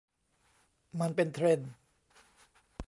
[0.99, 1.71] มันเป็นเทรนด์?